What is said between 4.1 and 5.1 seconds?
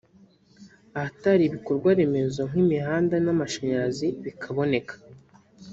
bikaboneka